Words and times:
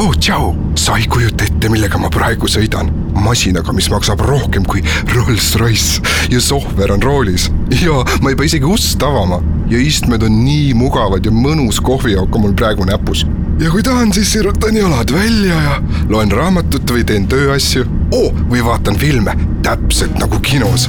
oh 0.00 0.16
tšau, 0.16 0.54
sa 0.80 0.96
ei 0.96 1.04
kujuta 1.10 1.44
ette, 1.44 1.68
millega 1.68 1.98
ma 2.00 2.08
praegu 2.12 2.48
sõidan. 2.48 2.88
masinaga, 3.20 3.72
mis 3.76 3.90
maksab 3.92 4.22
rohkem 4.24 4.64
kui 4.64 4.80
Rolls-Royce. 5.12 6.00
Ja 6.32 6.40
sohver 6.40 6.92
on 6.94 7.02
roolis. 7.02 7.50
Ja 7.82 8.00
ma 8.22 8.30
ei 8.30 8.38
pea 8.38 8.48
isegi 8.48 8.64
ust 8.64 9.02
avama. 9.02 9.42
Ja 9.68 9.78
istmed 9.78 10.24
on 10.24 10.40
nii 10.44 10.72
mugavad 10.74 11.26
ja 11.26 11.32
mõnus 11.34 11.82
kohvijook 11.84 12.34
on 12.34 12.46
mul 12.46 12.56
praegu 12.56 12.88
näpus. 12.88 13.26
ja 13.60 13.70
kui 13.70 13.82
tahan, 13.84 14.12
siis 14.12 14.32
sirutan 14.32 14.76
jalad 14.76 15.12
välja 15.12 15.62
ja 15.62 15.80
loen 16.08 16.32
raamatut 16.32 16.90
või 16.90 17.04
teen 17.04 17.28
tööasju. 17.28 17.84
Oh, 18.10 18.32
või 18.48 18.64
vaatan 18.64 18.96
filme, 18.96 19.36
täpselt 19.62 20.16
nagu 20.18 20.40
kinos 20.40 20.88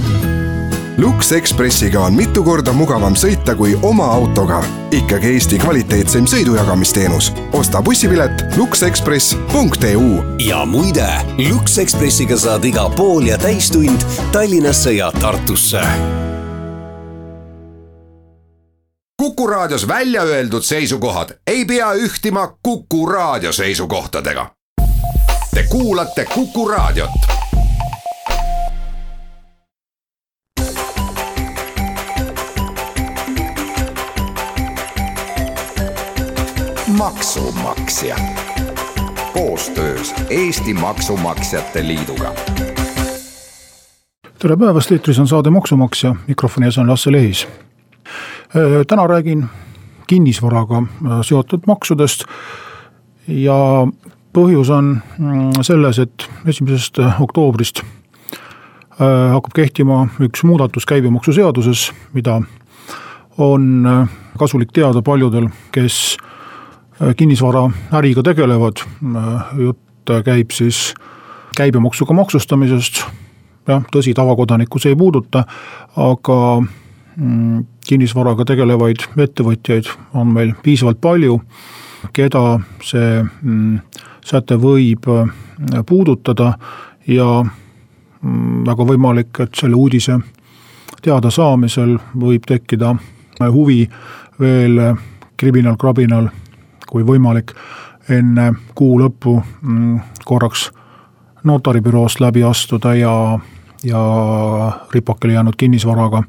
Lux 0.97 1.31
Expressiga 1.31 1.99
on 1.99 2.13
mitu 2.13 2.43
korda 2.43 2.73
mugavam 2.75 3.15
sõita 3.15 3.55
kui 3.55 3.77
oma 3.81 4.05
autoga. 4.11 4.63
ikkagi 4.91 5.27
Eesti 5.33 5.59
kvaliteetseim 5.59 6.25
sõidujagamisteenus. 6.27 7.31
osta 7.53 7.81
bussipilet 7.81 8.57
luxexpress.eu. 8.57 10.23
ja 10.47 10.65
muide, 10.65 11.07
Lux 11.49 11.77
Expressiga 11.77 12.37
saad 12.37 12.65
iga 12.65 12.89
pool 12.89 13.25
ja 13.27 13.37
täistund 13.37 14.01
Tallinnasse 14.31 14.91
ja 14.93 15.11
Tartusse. 15.11 15.81
kuku 19.17 19.47
raadios 19.47 19.87
välja 19.87 20.21
öeldud 20.21 20.61
seisukohad 20.61 21.29
ei 21.47 21.65
pea 21.65 21.93
ühtima 21.93 22.53
Kuku 22.63 23.05
raadio 23.05 23.51
seisukohtadega. 23.51 24.51
Te 25.53 25.63
kuulate 25.63 26.25
Kuku 26.25 26.67
raadiot 26.67 27.40
maksumaksja 37.01 38.15
koostöös 39.33 40.13
Eesti 40.29 40.73
Maksumaksjate 40.73 41.87
Liiduga. 41.87 42.31
tere 44.39 44.57
päevast, 44.57 44.91
eetris 44.91 45.19
on 45.19 45.27
saade 45.27 45.49
Maksumaksja, 45.49 46.15
mikrofoni 46.27 46.65
ees 46.65 46.77
on 46.77 46.89
Lasse 46.89 47.11
Lehis. 47.11 47.47
Äh, 48.05 48.85
täna 48.87 49.07
räägin 49.07 49.45
kinnisvaraga 50.07 50.77
äh, 50.77 51.11
seotud 51.21 51.59
maksudest 51.67 52.23
ja 53.27 53.87
põhjus 54.37 54.69
on 54.69 55.01
mm, 55.17 55.51
selles, 55.61 55.99
et 55.99 56.29
esimesest 56.45 57.01
oktoobrist 57.19 57.81
äh, 57.81 59.31
hakkab 59.33 59.53
kehtima 59.55 60.07
üks 60.19 60.43
muudatus 60.43 60.85
käibemaksuseaduses, 60.85 61.91
mida 62.13 62.41
on 63.37 63.87
kasulik 64.37 64.69
teada 64.71 65.01
paljudel, 65.01 65.49
kes 65.71 66.17
kinnisvaraäriga 67.17 68.23
tegelevad. 68.23 68.83
Äh, 69.15 69.57
jutt 69.57 70.11
käib 70.25 70.51
siis 70.51 70.93
käibemaksuga 71.57 72.13
maksustamisest. 72.13 73.03
jah, 73.67 73.83
tõsi, 73.93 74.13
tavakodanikku 74.17 74.79
see 74.81 74.91
ei 74.91 74.97
puuduta, 74.97 75.43
aga 75.95 76.37
mm, 76.61 77.65
kinnisvaraga 77.87 78.45
tegelevaid 78.45 79.05
ettevõtjaid 79.17 79.89
on 80.17 80.33
meil 80.33 80.55
piisavalt 80.63 81.01
palju, 81.01 81.37
keda 82.13 82.59
see 82.83 83.21
mm, 83.21 83.77
säte 84.25 84.57
võib 84.57 85.05
äh, 85.13 85.29
puudutada 85.85 86.55
ja 87.07 87.29
mm, 87.43 88.65
väga 88.65 88.89
võimalik, 88.93 89.43
et 89.45 89.55
selle 89.55 89.77
uudise 89.77 90.19
teadasaamisel 91.01 91.97
võib 92.17 92.45
tekkida 92.49 92.95
huvi 93.41 93.87
veel 94.39 94.81
kribinal-krabinal 95.37 96.29
kui 96.91 97.05
võimalik, 97.07 97.55
enne 98.11 98.51
kuu 98.75 98.99
lõppu 98.99 99.37
mm, 99.39 99.99
korraks 100.27 100.69
notaribüroost 101.47 102.19
läbi 102.21 102.43
astuda 102.43 102.93
ja, 102.95 103.13
ja 103.83 104.01
ripakile 104.93 105.33
jäänud 105.33 105.57
kinnisvaraga 105.57 106.23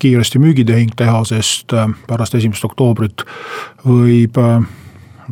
kiiresti 0.00 0.40
müügitehing 0.40 0.96
teha, 0.96 1.24
sest 1.24 1.72
äh, 1.76 1.88
pärast 2.08 2.34
esimest 2.34 2.64
oktoobrit 2.64 3.24
võib 3.84 4.38
äh, 4.40 4.62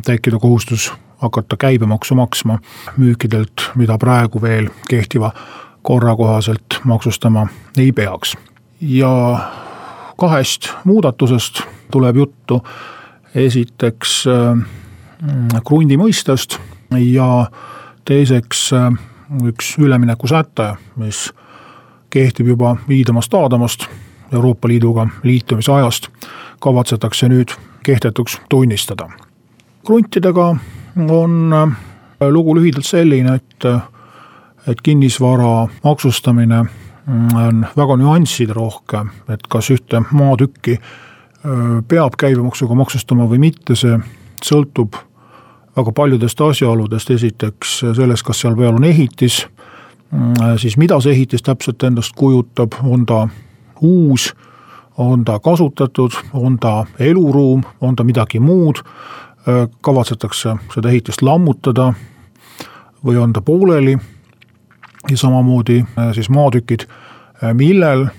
tekkida 0.05 0.39
kohustus 0.39 0.91
hakata 1.19 1.57
käibemaksu 1.57 2.15
maksma 2.15 2.59
müükidelt, 2.97 3.71
mida 3.75 3.97
praegu 3.97 4.41
veel 4.41 4.69
kehtiva 4.89 5.33
korra 5.81 6.15
kohaselt 6.15 6.79
maksustama 6.83 7.47
ei 7.77 7.91
peaks. 7.91 8.37
ja 8.81 9.49
kahest 10.17 10.69
muudatusest 10.83 11.61
tuleb 11.91 12.15
juttu 12.15 12.61
esiteks 13.35 14.23
äh, 14.27 15.61
krundi 15.65 15.97
mõistest 15.97 16.57
ja 16.97 17.49
teiseks 18.05 18.69
äh, 18.73 18.89
üks 19.45 19.75
üleminekusäte, 19.77 20.73
mis 20.97 21.29
kehtib 22.09 22.47
juba 22.47 22.75
viidamast 22.87 23.33
aadamast 23.33 23.85
Euroopa 24.33 24.67
Liiduga 24.67 25.07
liitumise 25.23 25.71
ajast, 25.73 26.09
kavatsetakse 26.61 27.29
nüüd 27.29 27.53
kehtetuks 27.83 28.39
tunnistada. 28.49 29.09
kruntidega 29.85 30.55
on 31.09 31.53
äh, 31.53 31.77
lugu 32.29 32.55
lühidalt 32.55 32.85
selline, 32.85 33.35
et, 33.35 33.65
et 34.67 34.81
kinnisvara 34.81 35.67
maksustamine 35.83 36.63
mm, 36.63 37.35
on 37.35 37.65
väga 37.77 37.97
nüansside 37.97 38.53
rohke, 38.53 39.05
et 39.29 39.47
kas 39.47 39.69
ühte 39.69 40.01
maatükki 40.11 40.79
peab 41.87 42.17
käibemaksuga 42.19 42.75
maksustama 42.75 43.27
või 43.29 43.39
mitte, 43.39 43.75
see 43.79 43.95
sõltub 44.43 44.97
väga 45.77 45.91
paljudest 45.95 46.41
asjaoludest, 46.41 47.11
esiteks 47.15 47.79
sellest, 47.95 48.25
kas 48.27 48.41
seal 48.43 48.57
peal 48.57 48.75
on 48.75 48.83
ehitis, 48.83 49.45
mm, 50.11 50.57
siis 50.59 50.77
mida 50.77 50.99
see 50.99 51.15
ehitis 51.15 51.45
täpselt 51.45 51.83
endast 51.83 52.15
kujutab, 52.15 52.75
on 52.83 53.05
ta 53.05 53.27
uus, 53.81 54.33
on 54.97 55.25
ta 55.25 55.39
kasutatud, 55.39 56.11
on 56.33 56.59
ta 56.59 56.85
eluruum, 56.99 57.63
on 57.81 57.95
ta 57.95 58.03
midagi 58.03 58.39
muud, 58.39 58.83
kavatsetakse 59.81 60.55
seda 60.73 60.89
ehitist 60.89 61.21
lammutada 61.21 61.93
või 63.05 63.17
on 63.17 63.33
ta 63.33 63.41
pooleli? 63.41 63.95
Ja 65.09 65.17
samamoodi 65.17 65.85
siis 66.13 66.27
maatükid, 66.29 66.83
millel 67.55 68.09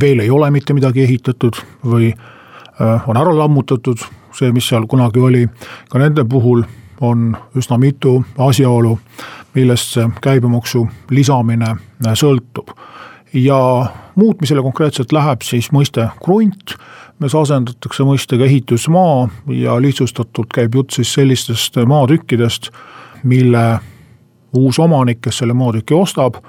veel 0.00 0.20
ei 0.20 0.30
ole 0.30 0.50
mitte 0.50 0.74
midagi 0.74 1.02
ehitatud 1.02 1.58
või 1.84 2.10
äh, 2.12 3.08
on 3.08 3.16
ära 3.16 3.34
lammutatud, 3.36 4.02
see, 4.36 4.52
mis 4.52 4.68
seal 4.68 4.86
kunagi 4.90 5.20
oli, 5.22 5.46
ka 5.90 6.00
nende 6.02 6.24
puhul 6.28 6.64
on 7.00 7.30
üsna 7.56 7.78
mitu 7.78 8.18
asjaolu, 8.38 8.96
millest 9.54 9.96
see 9.96 10.08
käibemaksu 10.24 10.86
lisamine 11.10 11.72
äh, 11.76 12.14
sõltub. 12.14 12.74
ja 13.32 13.58
muutmisele 14.14 14.62
konkreetselt 14.62 15.12
läheb 15.12 15.42
siis 15.44 15.68
mõiste 15.72 16.08
krunt, 16.24 16.76
mis 17.20 17.34
asendatakse 17.34 18.04
mõistega 18.04 18.44
ehitusmaa 18.44 19.28
ja 19.52 19.76
lihtsustatult 19.80 20.52
käib 20.54 20.74
jutt 20.74 20.96
siis 20.96 21.12
sellistest 21.14 21.76
maatükkidest, 21.76 22.70
mille 23.24 23.64
uus 24.56 24.78
omanik, 24.78 25.20
kes 25.20 25.42
selle 25.42 25.56
maatüki 25.56 25.94
ostab 25.94 26.40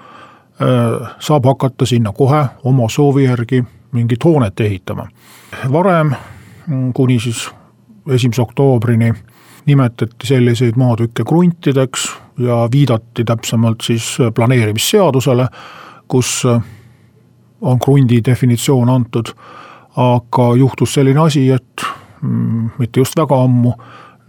saab 1.20 1.46
hakata 1.46 1.86
sinna 1.86 2.12
kohe 2.12 2.46
oma 2.64 2.90
soovi 2.90 3.24
järgi 3.24 3.64
mingit 3.92 4.24
hoonet 4.24 4.60
ehitama. 4.60 5.08
varem, 5.72 6.12
mm, 6.68 6.94
kuni 6.94 7.20
siis 7.20 7.50
esimese 8.10 8.42
oktoobrini 8.42 9.14
nimetati 9.66 10.28
selliseid 10.28 10.74
maatükke 10.76 11.24
kruntideks 11.24 12.08
ja 12.40 12.70
viidati 12.72 13.24
täpsemalt 13.24 13.82
siis 13.84 14.18
planeerimisseadusele, 14.36 15.48
kus 16.08 16.44
äh, 16.46 16.62
on 17.62 17.80
krundi 17.80 18.22
definitsioon 18.26 18.90
antud. 18.90 19.34
aga 19.98 20.56
juhtus 20.56 20.94
selline 20.94 21.20
asi, 21.20 21.50
et 21.52 21.82
mm, 22.22 22.70
mitte 22.78 23.00
just 23.00 23.18
väga 23.18 23.40
ammu, 23.44 23.72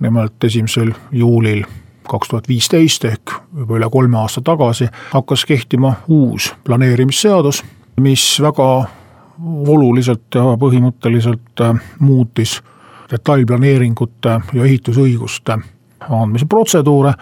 nimelt 0.00 0.44
esimesel 0.44 0.92
juulil 1.12 1.64
kaks 2.08 2.28
tuhat 2.28 2.48
viisteist 2.48 3.04
ehk 3.04 3.34
juba 3.56 3.78
üle 3.78 3.88
kolme 3.92 4.18
aasta 4.18 4.42
tagasi 4.44 4.88
hakkas 5.12 5.44
kehtima 5.48 5.94
uus 6.08 6.54
planeerimisseadus, 6.64 7.64
mis 8.00 8.24
väga 8.42 8.68
oluliselt 9.66 10.34
ja 10.34 10.54
põhimõtteliselt 10.60 11.62
äh, 11.62 11.74
muutis 11.98 12.58
detailplaneeringute 13.10 14.40
ja 14.52 14.64
ehitusõiguste 14.64 15.58
andmise 16.08 16.46
protseduure. 16.46 17.12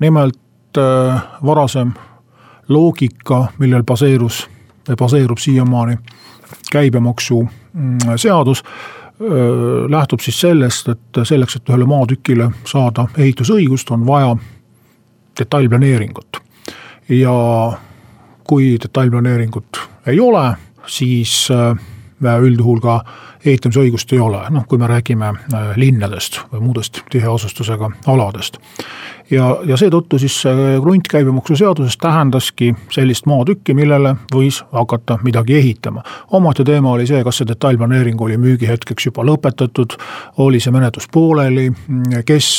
nimelt 0.00 0.78
äh, 0.78 1.22
varasem 1.44 1.92
loogika, 2.68 3.46
millel 3.58 3.82
baseerus, 3.84 4.48
baseerub 4.98 5.38
siiamaani 5.38 5.98
käibemaksuseadus 6.72 8.62
mm, 8.62 8.68
lähtub 9.88 10.20
siis 10.20 10.40
sellest, 10.40 10.88
et 10.88 11.20
selleks, 11.22 11.56
et 11.56 11.68
ühele 11.70 11.86
maatükile 11.86 12.48
saada 12.66 13.06
ehitusõigust, 13.18 13.90
on 13.94 14.06
vaja 14.06 14.36
detailplaneeringut. 15.38 16.40
ja 17.08 17.32
kui 18.44 18.78
detailplaneeringut 18.82 19.80
ei 20.06 20.20
ole, 20.20 20.54
siis 20.86 21.48
üldjuhul 22.22 22.80
ka 22.80 23.00
ehitamisõigust 23.44 24.12
ei 24.12 24.20
ole, 24.20 24.40
noh 24.50 24.66
kui 24.68 24.78
me 24.78 24.88
räägime 24.88 25.32
linnadest 25.76 26.40
või 26.52 26.68
muudest 26.68 27.02
tiheasustusega 27.10 27.90
aladest. 28.06 28.58
Ja, 29.30 29.56
ja 29.64 29.76
seetõttu 29.80 30.18
siis 30.20 30.36
kruntkäibemaksuseaduses 30.82 31.96
tähendaski 31.96 32.74
sellist 32.92 33.26
maatükki, 33.26 33.74
millele 33.74 34.14
võis 34.34 34.60
hakata 34.72 35.18
midagi 35.24 35.56
ehitama. 35.56 36.02
omaette 36.30 36.64
teema 36.64 36.92
oli 36.92 37.06
see, 37.06 37.22
kas 37.24 37.40
see 37.40 37.48
detailplaneering 37.48 38.20
oli 38.20 38.36
müügihetkeks 38.36 39.06
juba 39.06 39.24
lõpetatud, 39.24 39.96
oli 40.44 40.60
see 40.60 40.72
menetlus 40.72 41.08
pooleli, 41.12 41.70
kes 42.26 42.50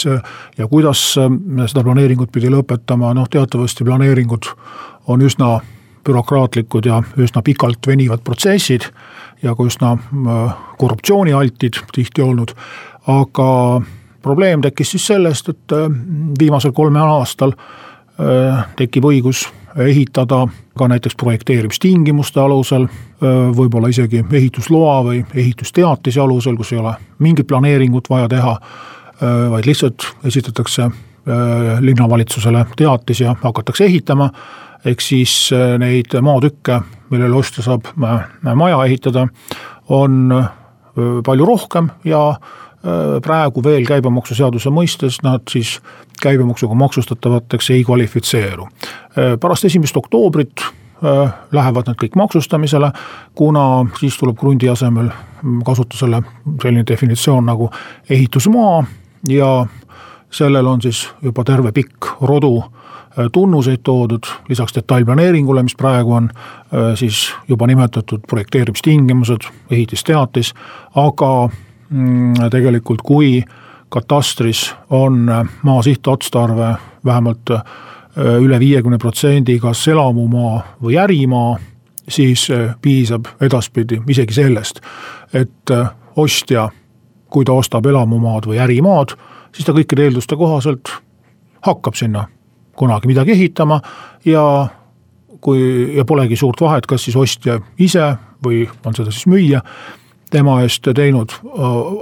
ja 0.58 0.68
kuidas 0.68 1.14
seda 1.14 1.84
planeeringut 1.84 2.32
pidi 2.32 2.50
lõpetama, 2.50 3.14
noh 3.14 3.30
teatavasti 3.30 3.86
planeeringud 3.86 4.50
on 5.08 5.22
üsna 5.22 5.60
bürokraatlikud 6.06 6.86
ja 6.86 7.02
üsna 7.18 7.42
pikalt 7.46 7.88
venivad 7.88 8.26
protsessid 8.26 8.90
ja 9.46 9.54
ka 9.56 9.66
üsna 9.68 9.94
korruptsioonialtid 10.78 11.78
tihti 11.94 12.26
olnud, 12.26 12.56
aga 13.08 13.50
probleem 14.26 14.62
tekkis 14.62 14.96
siis 14.96 15.08
sellest, 15.08 15.50
et 15.54 15.76
äh, 15.76 15.86
viimasel 16.40 16.74
kolmel 16.74 17.06
aastal 17.20 17.54
äh, 17.54 18.66
tekib 18.80 19.06
õigus 19.06 19.46
ehitada 19.86 20.46
ka 20.80 20.88
näiteks 20.90 21.18
projekteerimistingimuste 21.20 22.42
alusel, 22.42 22.88
äh, 22.88 23.38
võib-olla 23.58 23.92
isegi 23.94 24.24
ehitusloa 24.26 24.98
või 25.06 25.22
ehitusteatise 25.30 26.24
alusel, 26.24 26.58
kus 26.58 26.74
ei 26.74 26.82
ole 26.82 26.96
mingit 27.20 27.48
planeeringut 27.48 28.10
vaja 28.10 28.30
teha, 28.32 28.60
vaid 29.50 29.64
lihtsalt 29.64 30.04
esitatakse 30.28 30.90
linnavalitsusele 31.82 32.66
teatis 32.76 33.22
ja 33.24 33.32
hakatakse 33.40 33.86
ehitama, 33.86 34.26
ehk 34.86 35.02
siis 35.02 35.50
neid 35.82 36.14
maatükke, 36.22 36.82
millele 37.10 37.36
ostja 37.40 37.64
saab 37.66 37.88
maja 37.98 38.84
ehitada, 38.86 39.28
on 39.90 40.30
palju 41.26 41.46
rohkem 41.46 41.90
ja 42.06 42.22
Äh, 42.86 43.18
praegu 43.24 43.64
veel 43.66 43.86
käibemaksuseaduse 43.88 44.70
mõistes 44.70 45.18
nad 45.26 45.42
siis 45.50 45.80
käibemaksuga 46.22 46.76
maksustatavateks 46.78 47.72
ei 47.74 47.84
kvalifitseeru. 47.88 48.68
Äh, 48.68 49.32
pärast 49.42 49.66
esimest 49.66 49.98
oktoobrit 49.98 50.62
äh, 50.62 51.32
lähevad 51.56 51.90
need 51.90 51.98
kõik 52.04 52.18
maksustamisele, 52.20 52.92
kuna 53.34 53.64
siis 53.98 54.20
tuleb 54.20 54.38
krundi 54.38 54.70
asemel 54.70 55.10
kasutusele 55.66 56.22
selline 56.62 56.86
definitsioon 56.86 57.50
nagu 57.50 57.72
ehitusmaa 58.10 58.84
ja 59.34 59.50
sellel 60.30 60.70
on 60.70 60.86
siis 60.86 61.08
juba 61.26 61.44
terve 61.48 61.74
pikk 61.74 62.20
rodu 62.22 62.60
tunnuseid 63.32 63.80
toodud, 63.84 64.28
lisaks 64.50 64.76
detailplaneeringule, 64.76 65.64
mis 65.64 65.76
praegu 65.76 66.14
on 66.14 66.30
siis 67.00 67.30
juba 67.48 67.68
nimetatud 67.68 68.26
projekteerimistingimused, 68.28 69.48
ehitisteatis, 69.72 70.54
aga 70.96 71.30
Mm, 71.90 72.34
tegelikult, 72.52 73.02
kui 73.02 73.44
katastris 73.90 74.74
on 74.90 75.30
maa 75.64 75.82
sihtotstarve 75.82 76.76
vähemalt 77.06 77.52
äh, 77.52 77.62
üle 78.42 78.60
viiekümne 78.60 78.98
protsendi 78.98 79.60
kas 79.60 79.88
elamumaa 79.88 80.64
või 80.84 80.98
ärimaa, 80.98 81.60
siis 82.10 82.48
äh, 82.50 82.74
piisab 82.82 83.30
edaspidi 83.42 84.02
isegi 84.10 84.34
sellest, 84.34 84.82
et 85.34 85.72
äh, 85.72 85.92
ostja, 86.16 86.70
kui 87.30 87.46
ta 87.46 87.54
ostab 87.54 87.86
elamumaad 87.86 88.50
või 88.50 88.58
ärimaad, 88.66 89.14
siis 89.54 89.70
ta 89.70 89.78
kõikide 89.78 90.10
eelduste 90.10 90.36
kohaselt 90.36 90.90
hakkab 91.62 91.94
sinna 91.94 92.26
kunagi 92.76 93.08
midagi 93.08 93.32
ehitama 93.32 93.80
ja 94.26 94.68
kui, 95.42 95.96
ja 95.96 96.06
polegi 96.06 96.36
suurt 96.36 96.62
vahet, 96.62 96.86
kas 96.86 97.06
siis 97.06 97.16
ostja 97.16 97.60
ise 97.80 98.16
või 98.46 98.66
on 98.86 98.96
seda 98.98 99.12
siis 99.12 99.28
müüja 99.32 99.62
tema 100.32 100.60
eest 100.66 100.88
teinud, 100.96 101.32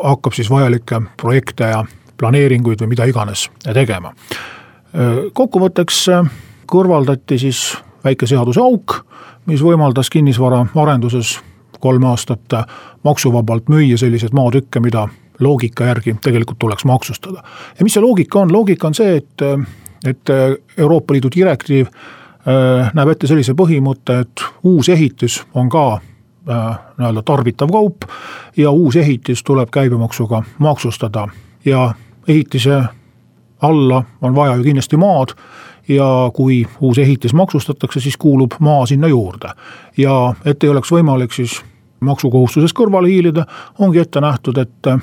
hakkab 0.04 0.34
siis 0.34 0.50
vajalikke 0.50 1.02
projekte 1.20 1.70
ja 1.70 1.84
planeeringuid 2.18 2.82
või 2.82 2.94
mida 2.96 3.06
iganes 3.10 3.50
tegema. 3.74 4.14
kokkuvõtteks 5.34 6.06
kõrvaldati 6.70 7.38
siis 7.40 7.66
väike 8.04 8.28
seaduseauk, 8.28 8.96
mis 9.46 9.62
võimaldas 9.62 10.10
kinnisvara 10.10 10.66
arenduses 10.76 11.40
kolm 11.84 12.06
aastat 12.08 12.56
maksuvabalt 13.04 13.68
müüa 13.70 13.98
selliseid 14.00 14.34
maatükke, 14.34 14.80
mida 14.80 15.08
loogika 15.44 15.86
järgi 15.90 16.16
tegelikult 16.22 16.60
tuleks 16.60 16.86
maksustada. 16.86 17.44
ja 17.80 17.84
mis 17.84 17.94
see 17.94 18.02
loogika 18.02 18.40
on, 18.40 18.54
loogika 18.54 18.88
on 18.88 18.96
see, 18.96 19.18
et, 19.18 19.48
et 20.08 20.30
Euroopa 20.78 21.14
Liidu 21.14 21.30
direktiiv 21.36 21.88
näeb 22.94 23.10
ette 23.10 23.28
sellise 23.28 23.54
põhimõtte, 23.56 24.18
et 24.26 24.42
uus 24.68 24.90
ehitis 24.92 25.38
on 25.56 25.70
ka 25.72 26.02
Äh, 26.50 26.78
nii-öelda 26.98 27.22
tarbitav 27.22 27.70
kaup 27.72 28.04
ja 28.58 28.72
uus 28.72 28.96
ehitis 28.96 29.44
tuleb 29.44 29.70
käibemaksuga 29.72 30.42
maksustada 30.60 31.28
ja 31.66 31.94
ehitise 32.28 32.84
alla 33.62 34.04
on 34.22 34.36
vaja 34.36 34.56
ju 34.56 34.64
kindlasti 34.64 34.98
maad 34.98 35.32
ja 35.88 36.32
kui 36.34 36.66
uus 36.82 36.98
ehitis 36.98 37.34
maksustatakse, 37.34 38.00
siis 38.00 38.18
kuulub 38.18 38.52
maa 38.60 38.86
sinna 38.86 39.08
juurde. 39.08 39.50
ja 39.98 40.34
et 40.46 40.64
ei 40.64 40.70
oleks 40.70 40.92
võimalik 40.92 41.32
siis 41.32 41.62
maksukohustusest 42.00 42.76
kõrvale 42.76 43.08
hiilida, 43.08 43.46
ongi 43.80 44.00
ette 44.00 44.22
nähtud, 44.22 44.58
et 44.58 45.00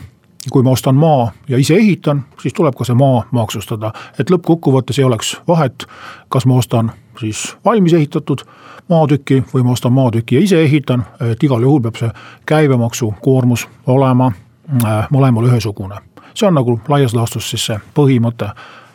kui 0.53 0.63
ma 0.63 0.71
ostan 0.71 0.95
maa 0.95 1.33
ja 1.49 1.59
ise 1.59 1.75
ehitan, 1.75 2.25
siis 2.43 2.55
tuleb 2.55 2.75
ka 2.75 2.85
see 2.85 2.97
maa 2.97 3.25
maksustada, 3.31 3.93
et 4.19 4.31
lõppkokkuvõttes 4.31 4.99
ei 4.99 5.05
oleks 5.05 5.37
vahet, 5.49 5.85
kas 6.29 6.47
ma 6.47 6.57
ostan 6.57 6.93
siis 7.21 7.57
valmis 7.65 7.93
ehitatud 7.93 8.45
maatüki 8.89 9.43
või 9.55 9.63
ma 9.63 9.75
ostan 9.77 9.93
maatüki 9.93 10.39
ja 10.39 10.45
ise 10.45 10.63
ehitan, 10.63 11.05
et 11.21 11.43
igal 11.43 11.63
juhul 11.63 11.83
peab 11.85 11.99
see 12.01 12.11
käibemaksukoormus 12.47 13.67
olema 13.87 14.31
äh, 14.33 15.11
mõlemal 15.11 15.51
ühesugune. 15.51 16.01
see 16.35 16.49
on 16.49 16.55
nagu 16.55 16.81
laias 16.89 17.15
laastus 17.15 17.51
siis 17.51 17.67
see 17.67 17.79
põhimõte, 17.95 18.51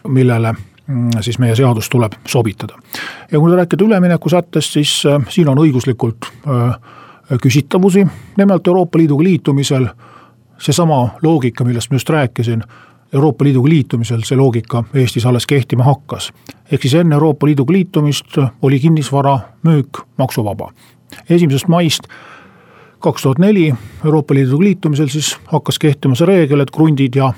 millele 0.07 0.53
mm, 0.87 1.21
siis 1.21 1.39
meie 1.39 1.55
seadus 1.55 1.89
tuleb 1.89 2.17
sobitada. 2.25 2.73
ja 3.31 3.39
kui 3.39 3.55
rääkida 3.55 3.85
üleminekusättest, 3.85 4.71
siis 4.71 5.03
äh, 5.05 5.21
siin 5.29 5.49
on 5.49 5.57
õiguslikult 5.57 6.25
äh, 6.47 6.79
küsitavusi, 7.41 8.07
nimelt 8.37 8.67
Euroopa 8.67 8.97
Liiduga 8.97 9.23
liitumisel 9.23 9.87
seesama 10.57 11.09
loogika, 11.23 11.63
millest 11.63 11.91
ma 11.91 11.95
just 11.95 12.09
rääkisin 12.09 12.63
Euroopa 13.13 13.45
Liiduga 13.45 13.69
liitumisel 13.69 14.23
see 14.23 14.37
loogika 14.37 14.83
Eestis 14.93 15.25
alles 15.25 15.47
kehtima 15.47 15.83
hakkas. 15.83 16.33
ehk 16.71 16.81
siis 16.81 16.93
enne 16.93 17.15
Euroopa 17.15 17.47
Liiduga 17.47 17.73
liitumist 17.73 18.37
oli 18.61 18.79
kinnisvara 18.79 19.39
müük 19.63 19.99
maksuvaba. 20.17 20.71
esimesest 21.29 21.67
maist 21.67 22.03
kaks 22.99 23.21
tuhat 23.21 23.39
neli 23.39 23.73
Euroopa 24.05 24.33
Liiduga 24.33 24.63
liitumisel 24.63 25.07
siis 25.07 25.37
hakkas 25.45 25.79
kehtima 25.79 26.15
see 26.15 26.27
reegel, 26.27 26.59
et 26.59 26.71
krundid 26.71 27.15
ja 27.15 27.33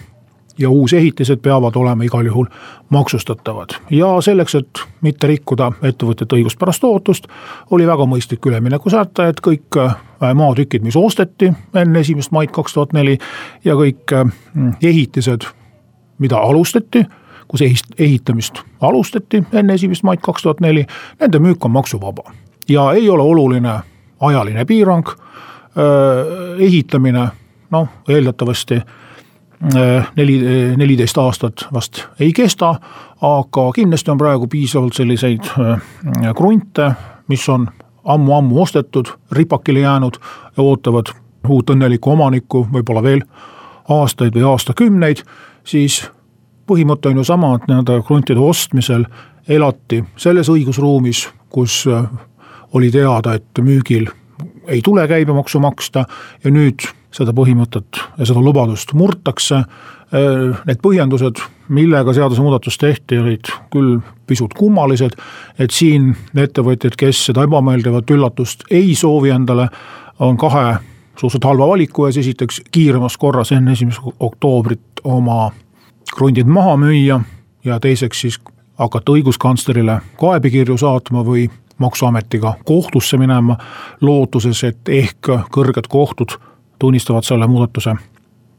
ja 0.57 0.69
uusehitised 0.69 1.37
peavad 1.37 1.75
olema 1.75 2.03
igal 2.03 2.25
juhul 2.25 2.45
maksustatavad 2.89 3.69
ja 3.89 4.21
selleks, 4.21 4.55
et 4.55 4.81
mitte 5.01 5.27
rikkuda 5.27 5.71
ettevõtjate 5.83 6.35
õiguspärast 6.35 6.83
ootust, 6.83 7.27
oli 7.71 7.87
väga 7.87 8.05
mõistlik 8.09 8.45
üleminekusäte, 8.45 9.27
et 9.27 9.41
kõik 9.43 9.77
äh, 9.81 9.95
maatükid, 10.33 10.83
mis 10.83 10.95
osteti 10.95 11.51
enne 11.75 11.99
esimest 11.99 12.31
maid 12.31 12.51
kaks 12.55 12.73
tuhat 12.73 12.93
neli 12.93 13.17
ja 13.65 13.77
kõik 13.77 14.13
äh, 14.13 14.33
ehitised, 14.81 15.47
mida 16.17 16.37
alustati, 16.37 17.05
kus 17.47 17.63
ehitamist 17.97 18.63
alustati 18.81 19.43
enne 19.53 19.73
esimest 19.73 20.03
maid 20.03 20.21
kaks 20.25 20.43
tuhat 20.43 20.59
neli, 20.59 20.85
nende 21.19 21.39
müük 21.39 21.65
on 21.65 21.71
maksuvaba. 21.71 22.31
ja 22.69 22.91
ei 22.91 23.09
ole 23.09 23.23
oluline 23.23 23.79
ajaline 24.19 24.65
piirang, 24.65 25.07
äh, 25.07 26.59
ehitamine 26.59 27.27
noh, 27.71 27.87
eeldatavasti 28.09 28.81
neli, 30.15 30.37
neliteist 30.77 31.17
aastat 31.17 31.65
vast 31.73 32.03
ei 32.19 32.33
kesta, 32.33 32.75
aga 33.21 33.71
kindlasti 33.75 34.11
on 34.11 34.17
praegu 34.17 34.47
piisavalt 34.47 34.93
selliseid 34.93 35.49
äh, 35.59 35.81
krunte, 36.37 36.91
mis 37.27 37.49
on 37.49 37.67
ammu-ammu 38.03 38.61
ostetud, 38.61 39.07
ripakile 39.31 39.79
jäänud 39.79 40.19
ja 40.57 40.63
ootavad 40.63 41.13
uut 41.47 41.69
õnnelikku 41.69 42.11
omanikku 42.11 42.67
võib-olla 42.73 43.03
veel 43.03 43.23
aastaid 43.89 44.35
või 44.35 44.45
aastakümneid, 44.51 45.23
siis 45.63 46.03
põhimõte 46.67 47.09
on 47.09 47.21
ju 47.21 47.23
sama, 47.27 47.55
et 47.55 47.67
nende 47.71 48.01
kruntide 48.07 48.39
ostmisel 48.39 49.05
elati 49.47 50.03
selles 50.19 50.49
õigusruumis, 50.51 51.27
kus 51.49 51.85
äh, 51.87 52.05
oli 52.73 52.91
teada, 52.91 53.33
et 53.33 53.63
müügil 53.63 54.09
ei 54.67 54.81
tule 54.83 55.07
käibemaksu 55.07 55.59
maksta 55.63 56.03
ja 56.43 56.51
nüüd 56.51 56.83
seda 57.13 57.33
põhimõtet 57.35 58.01
ja 58.17 58.25
seda 58.27 58.41
lubadust 58.43 58.93
murtakse. 58.97 59.63
Need 60.11 60.79
põhjendused, 60.83 61.41
millega 61.75 62.13
seadusemuudatus 62.15 62.77
tehti, 62.79 63.17
olid 63.19 63.49
küll 63.73 63.97
pisut 64.27 64.53
kummalised, 64.55 65.17
et 65.59 65.73
siin 65.75 66.13
ettevõtjad, 66.35 66.95
kes 66.99 67.25
seda 67.29 67.43
ebameeldivat 67.47 68.11
üllatust 68.15 68.63
ei 68.71 68.95
soovi 68.95 69.33
endale, 69.35 69.67
on 70.23 70.39
kahe 70.39 70.77
suhteliselt 71.17 71.47
halva 71.49 71.67
valiku 71.67 72.05
ees, 72.07 72.17
esiteks 72.21 72.61
kiiremas 72.71 73.17
korras 73.17 73.51
enne 73.51 73.73
esimest 73.75 73.99
oktoobrit 74.19 75.01
oma 75.03 75.51
krundid 76.15 76.47
maha 76.47 76.77
müüa 76.79 77.19
ja 77.65 77.79
teiseks 77.83 78.21
siis 78.21 78.39
hakata 78.77 79.15
õiguskantslerile 79.17 79.99
kaebekirju 80.19 80.77
saatma 80.77 81.23
või 81.25 81.47
maksuametiga 81.77 82.53
kohtusse 82.65 83.17
minema, 83.17 83.57
lootuses, 84.01 84.63
et 84.63 84.89
ehk 84.89 85.29
kõrged 85.53 85.89
kohtud 85.89 86.37
tunnistavad 86.79 87.23
selle 87.23 87.47
muudatuse 87.47 87.95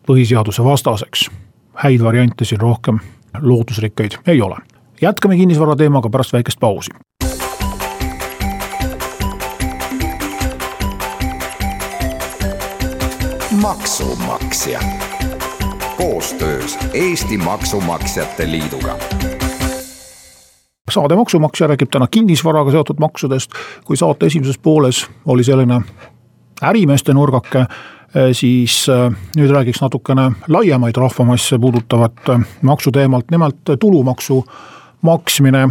põhiseaduse 0.06 0.64
vastaseks. 0.64 1.30
häid 1.74 2.02
variante 2.02 2.44
siin 2.44 2.60
rohkem 2.60 2.98
lootusrikkaid 3.40 4.12
ei 4.26 4.42
ole. 4.42 4.56
jätkame 5.02 5.36
kinnisvara 5.36 5.76
teemaga 5.76 6.10
pärast 6.10 6.32
väikest 6.32 6.60
pausi. 6.60 6.90
maksumaksja 13.62 14.80
koostöös 15.96 16.78
Eesti 16.94 17.38
Maksumaksjate 17.38 18.50
Liiduga 18.50 18.98
saade 20.90 21.16
Maksumaksja 21.16 21.66
räägib 21.66 21.90
täna 21.90 22.06
kinnisvaraga 22.10 22.70
seotud 22.70 22.96
maksudest, 23.00 23.50
kui 23.84 23.96
saate 23.96 24.26
esimeses 24.26 24.58
pooles 24.58 25.06
oli 25.26 25.44
selline 25.44 25.80
ärimeeste 26.62 27.14
nurgake, 27.14 27.66
siis 28.32 28.88
äh, 28.88 29.12
nüüd 29.36 29.50
räägiks 29.52 29.82
natukene 29.82 30.32
laiemaid 30.48 30.96
rahvamasse 30.96 31.58
puudutavat 31.58 32.28
äh, 32.28 32.40
maksuteemalt, 32.62 33.30
nimelt 33.30 33.56
tulumaksu 33.80 34.44
maksmine 35.02 35.68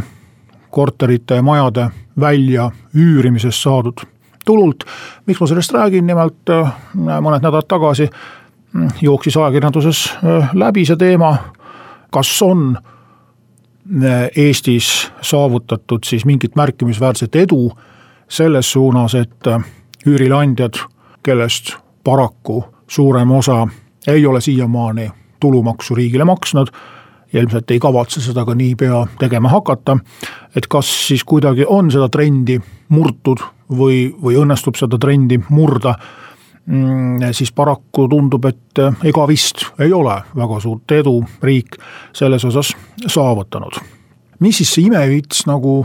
korterite 0.70 1.36
ja 1.36 1.42
majade 1.42 1.90
väljaüürimisest 2.20 3.64
saadud 3.64 4.06
tulult. 4.46 4.84
miks 5.26 5.40
ma 5.40 5.48
sellest 5.48 5.74
räägin, 5.74 6.08
nimelt 6.08 6.50
äh, 6.50 6.74
mõned 6.94 7.42
nädalad 7.42 7.68
tagasi 7.68 8.10
mm, 8.74 8.90
jooksis 9.02 9.38
ajakirjanduses 9.38 10.04
läbi 10.54 10.86
see 10.86 10.96
teema, 10.96 11.38
kas 12.12 12.42
on 12.42 12.78
Eestis 14.36 15.12
saavutatud 15.22 16.04
siis 16.04 16.26
mingit 16.26 16.56
märkimisväärset 16.60 17.36
edu 17.36 17.72
selles 18.28 18.72
suunas, 18.72 19.16
et 19.16 19.48
üürileandjad, 20.06 20.76
kellest 21.24 21.78
paraku 22.08 22.64
suurem 22.88 23.32
osa 23.32 23.68
ei 24.08 24.26
ole 24.26 24.42
siiamaani 24.42 25.10
tulumaksu 25.40 25.96
riigile 25.96 26.24
maksnud 26.24 26.68
ja 27.34 27.42
ilmselt 27.42 27.72
ei 27.72 27.80
kavatse 27.80 28.22
seda 28.22 28.46
ka 28.46 28.56
niipea 28.56 29.08
tegema 29.20 29.50
hakata. 29.50 29.98
et 30.56 30.68
kas 30.68 31.08
siis 31.08 31.24
kuidagi 31.24 31.66
on 31.68 31.92
seda 31.92 32.08
trendi 32.10 32.60
murtud 32.90 33.44
või, 33.72 34.16
või 34.24 34.40
õnnestub 34.40 34.80
seda 34.80 34.98
trendi 34.98 35.40
murda 35.50 35.98
mm, 36.66 37.28
siis 37.36 37.52
paraku 37.52 38.08
tundub, 38.08 38.46
et 38.46 38.84
ega 39.04 39.28
vist 39.28 39.66
ei 39.80 39.92
ole 39.94 40.16
väga 40.36 40.60
suurt 40.64 40.92
edu 40.96 41.20
riik 41.44 41.76
selles 42.16 42.46
osas 42.46 42.72
saavutanud. 43.08 43.82
mis 44.40 44.58
siis 44.58 44.74
see 44.74 44.88
imevits 44.88 45.44
nagu, 45.48 45.82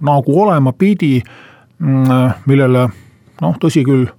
nagu 0.00 0.42
olema 0.42 0.72
pidi, 0.72 1.20
mm, 1.78 2.42
millele 2.46 2.88
noh, 3.40 3.54
tõsi 3.62 3.86
küll, 3.86 4.10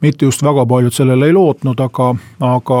mitte 0.00 0.26
just 0.26 0.42
väga 0.42 0.66
paljud 0.66 0.94
sellele 0.94 1.26
ei 1.26 1.32
lootnud, 1.32 1.80
aga, 1.80 2.14
aga 2.40 2.80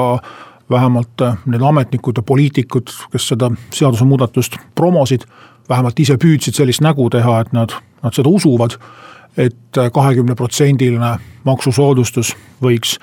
vähemalt 0.70 1.22
äh, 1.22 1.36
need 1.46 1.62
ametnikud 1.62 2.16
ja 2.16 2.22
poliitikud, 2.22 2.92
kes 3.12 3.28
seda 3.28 3.50
seadusemuudatust 3.74 4.56
promosid, 4.74 5.26
vähemalt 5.68 6.00
ise 6.00 6.16
püüdsid 6.22 6.58
sellist 6.58 6.82
nägu 6.84 7.08
teha, 7.10 7.40
et 7.40 7.52
nad, 7.52 7.74
nad 8.02 8.14
seda 8.14 8.30
usuvad, 8.30 8.76
et 9.36 9.78
kahekümneprotsendiline 9.92 11.12
maksusoodustus 11.44 12.32
võiks 12.62 12.96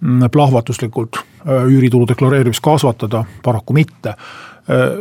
mm, 0.00 0.28
plahvatuslikult 0.32 1.20
äh, 1.20 1.66
üüritulu 1.66 2.08
deklareerimist 2.08 2.64
kasvatada, 2.64 3.24
paraku 3.42 3.76
mitte. 3.76 4.14
Äh, 4.68 4.96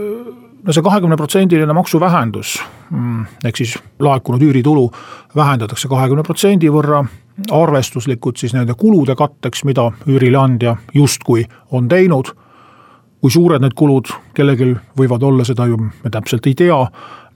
no 0.64 0.74
see 0.74 0.84
kahekümneprotsendiline 0.84 1.74
maksuvähendus 1.74 2.58
mm, 2.90 3.26
ehk 3.46 3.62
siis 3.64 3.78
laekunud 4.00 4.42
üüritulu 4.42 4.90
vähendatakse 5.36 5.88
kahekümne 5.92 6.26
protsendi 6.28 6.72
võrra 6.74 7.06
arvestuslikult 7.51 8.38
siis 8.38 8.53
nende 8.53 8.74
kulude 8.77 9.15
katteks, 9.15 9.63
mida 9.63 9.91
üürileandja 10.08 10.75
justkui 10.94 11.46
on 11.72 11.88
teinud. 11.88 12.34
kui 13.22 13.32
suured 13.34 13.62
need 13.62 13.74
kulud 13.74 14.06
kellelgi 14.38 14.75
võivad 14.98 15.24
olla, 15.25 15.44
seda 15.44 15.65
ju 15.65 15.77
me 15.77 16.10
täpselt 16.13 16.46
ei 16.48 16.53
tea, 16.53 16.77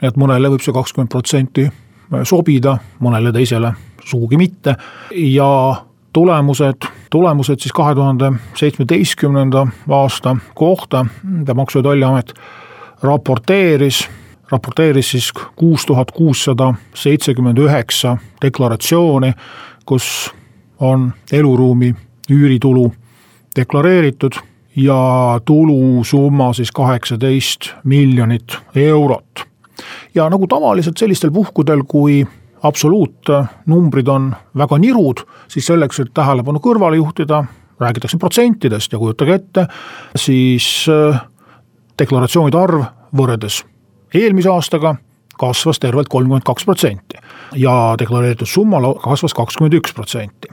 nii 0.01 0.07
et 0.07 0.17
mõnele 0.17 0.51
võib 0.53 0.61
see 0.61 0.73
kakskümmend 0.73 1.09
protsenti 1.09 1.65
sobida, 2.23 2.77
mõnele 3.01 3.31
teisele 3.33 3.71
sugugi 4.05 4.37
mitte 4.37 4.75
ja 5.15 5.49
tulemused, 6.13 6.85
tulemused 7.09 7.59
siis 7.59 7.73
kahe 7.73 7.95
tuhande 7.95 8.31
seitsmeteistkümnenda 8.53 9.65
aasta 9.89 10.35
kohta, 10.53 11.05
mida 11.23 11.53
Maksu- 11.53 11.79
ja 11.79 11.83
Tolliamet 11.83 12.33
raporteeris, 13.01 14.09
raporteeris 14.51 15.11
siis 15.11 15.31
kuus 15.55 15.85
tuhat 15.85 16.11
kuussada 16.11 16.73
seitsekümmend 16.93 17.57
üheksa 17.57 18.17
deklaratsiooni 18.41 19.33
kus 19.91 20.31
on 20.79 21.09
eluruumi 21.31 21.89
üüritulu 22.31 22.85
deklareeritud 23.55 24.37
ja 24.75 25.39
tulusumma 25.45 26.53
siis 26.53 26.71
kaheksateist 26.71 27.73
miljonit 27.83 28.55
eurot. 28.75 29.43
ja 30.15 30.29
nagu 30.29 30.47
tavaliselt 30.47 30.97
sellistel 30.97 31.31
puhkudel, 31.31 31.83
kui 31.87 32.27
absoluutnumbrid 32.63 34.07
on 34.07 34.35
väga 34.57 34.77
nirud, 34.77 35.25
siis 35.47 35.67
selleks, 35.67 35.99
et 35.99 36.13
tähelepanu 36.13 36.59
kõrvale 36.63 36.95
juhtida, 36.95 37.43
räägitakse 37.79 38.17
protsentidest 38.17 38.93
ja 38.93 38.99
kujutage 38.99 39.33
ette, 39.33 39.67
siis 40.15 40.85
äh, 40.87 41.19
deklaratsioonide 41.99 42.57
arv 42.57 42.85
võrreldes 43.17 43.63
eelmise 44.13 44.49
aastaga 44.49 44.95
kasvas 45.41 45.81
tervelt 45.81 46.09
kolmkümmend 46.11 46.45
kaks 46.47 46.65
protsenti 46.69 47.19
ja 47.57 47.95
deklareeritud 47.99 48.49
summa 48.49 48.81
kasvas 49.03 49.33
kakskümmend 49.37 49.79
üks 49.79 49.95
protsenti. 49.97 50.51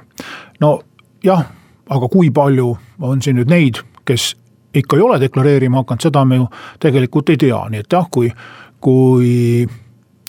no 0.61 0.78
jah, 1.25 1.45
aga 1.88 2.09
kui 2.09 2.30
palju 2.35 2.76
on 3.00 3.23
siin 3.23 3.38
nüüd 3.38 3.52
neid, 3.52 3.83
kes 4.09 4.33
ikka 4.75 4.97
ei 4.97 5.02
ole 5.02 5.21
deklareerima 5.21 5.83
hakanud, 5.83 6.04
seda 6.09 6.25
me 6.25 6.40
ju 6.40 6.49
tegelikult 6.80 7.30
ei 7.33 7.40
tea, 7.40 7.61
nii 7.71 7.85
et 7.85 7.92
jah, 7.92 8.09
kui, 8.11 8.30
kui 8.80 9.68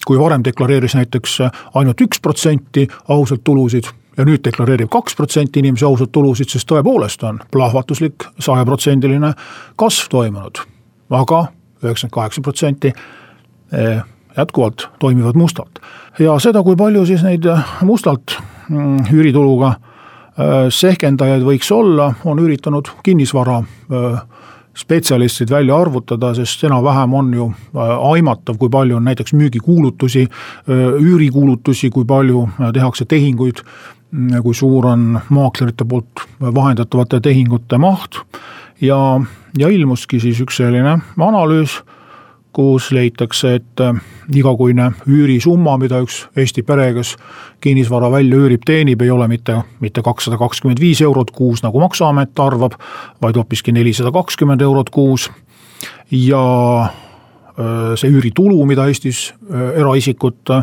kui 0.07 0.17
varem 0.19 0.43
deklareeris 0.45 0.95
näiteks 0.95 1.33
ainult 1.75 2.01
üks 2.01 2.21
protsenti 2.23 2.87
ausalt 3.13 3.43
tulusid 3.43 3.89
ja 4.17 4.25
nüüd 4.25 4.41
deklareerib 4.47 4.89
kaks 4.89 5.15
protsenti 5.15 5.59
inimesi 5.59 5.85
ausalt 5.85 6.11
tulusid, 6.15 6.49
siis 6.49 6.65
tõepoolest 6.65 7.23
on 7.27 7.41
plahvatuslik 7.51 8.25
sajaprotsendiline 8.39 9.33
kasv 9.79 10.09
toimunud 10.09 10.63
aga. 11.09 11.47
üheksakümmend 11.83 12.13
kaheksa 12.13 12.41
protsenti 12.41 12.93
eh, 13.71 14.01
jätkuvalt 14.37 14.89
toimivad 14.99 15.35
mustalt. 15.35 15.79
ja 16.19 16.39
seda, 16.39 16.63
kui 16.63 16.75
palju 16.75 17.05
siis 17.05 17.23
neid 17.23 17.45
äh, 17.45 17.75
mustalt 17.87 18.37
mm, 18.69 19.05
üürituluga 19.13 19.69
äh, 19.69 20.67
sehkendajaid 20.69 21.45
võiks 21.47 21.71
olla, 21.73 22.13
on 22.25 22.39
üritanud 22.43 22.91
kinnisvara 23.03 23.59
äh, 23.59 24.19
spetsialistid 24.79 25.49
välja 25.51 25.75
arvutada, 25.75 26.33
sest 26.37 26.63
enam-vähem 26.63 27.13
on 27.13 27.31
ju 27.33 27.45
aimatav, 28.11 28.55
kui 28.61 28.69
palju 28.71 28.95
on 28.95 29.03
näiteks 29.09 29.33
müügikuulutusi, 29.35 30.21
üürikuulutusi, 30.69 31.89
kui 31.91 32.05
palju 32.07 32.45
tehakse 32.77 33.03
tehinguid, 33.09 33.59
mm, 34.11 34.37
kui 34.45 34.55
suur 34.55 34.87
on 34.93 35.17
maaklerite 35.35 35.83
poolt 35.89 36.23
vahendatavate 36.39 37.19
tehingute 37.25 37.81
maht 37.81 38.21
ja, 38.81 39.19
ja 39.57 39.67
ilmuski 39.67 40.21
siis 40.23 40.39
üks 40.45 40.61
selline 40.61 40.99
analüüs 41.17 41.81
kus 42.53 42.91
leitakse, 42.91 43.53
et 43.59 43.81
äh, 43.83 43.99
igakuine 44.35 44.91
üürisumma, 45.07 45.77
mida 45.77 46.01
üks 46.03 46.23
Eesti 46.37 46.63
pere, 46.65 46.89
kes 46.97 47.15
kinnisvara 47.63 48.09
välja 48.11 48.39
üürib, 48.39 48.63
teenib, 48.65 49.01
ei 49.05 49.11
ole 49.13 49.27
mitte, 49.29 49.59
mitte 49.83 50.03
kakssada 50.05 50.39
kakskümmend 50.41 50.81
viis 50.81 51.01
eurot 51.05 51.31
kuus, 51.35 51.63
nagu 51.65 51.81
maksuamet 51.83 52.39
arvab, 52.39 52.79
vaid 53.21 53.37
hoopiski 53.37 53.75
nelisada 53.75 54.11
kakskümmend 54.15 54.65
eurot 54.65 54.89
kuus. 54.89 55.29
ja 56.11 56.43
äh, 56.83 57.93
see 57.95 58.09
üüritulu, 58.09 58.65
mida 58.65 58.87
Eestis 58.89 59.29
äh, 59.29 59.77
eraisikud 59.81 60.55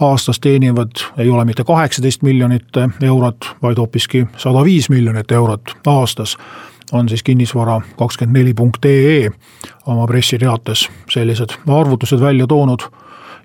aastas 0.00 0.40
teenivad, 0.40 1.02
ei 1.18 1.30
ole 1.30 1.44
mitte 1.44 1.64
kaheksateist 1.64 2.22
miljonit 2.22 2.78
eurot, 3.02 3.56
vaid 3.62 3.78
hoopiski 3.78 4.26
sada 4.36 4.64
viis 4.64 4.88
miljonit 4.90 5.32
eurot 5.32 5.76
aastas 5.86 6.38
on 6.92 7.08
siis 7.08 7.22
kinnisvara 7.22 7.80
kakskümmend 7.98 8.38
neli 8.38 8.54
punkt 8.54 8.84
ee 8.84 9.30
oma 9.86 10.06
pressiteates 10.06 10.88
sellised 11.10 11.56
arvutused 11.68 12.20
välja 12.20 12.46
toonud. 12.46 12.80